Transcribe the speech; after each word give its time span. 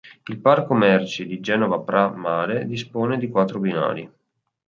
Il 0.29 0.39
parco 0.39 0.73
merci 0.73 1.27
di 1.27 1.39
Genova 1.41 1.77
Pra' 1.79 2.09
Mare 2.09 2.65
dispone 2.65 3.19
di 3.19 3.29
quattro 3.29 3.59
binari. 3.59 4.11